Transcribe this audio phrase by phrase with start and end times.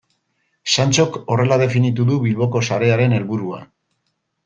[0.75, 3.65] Santxok horrela definitu du Bilboko sarearen helburua.